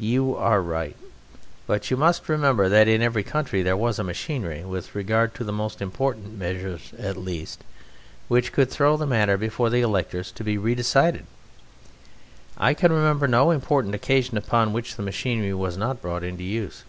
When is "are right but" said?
0.34-1.90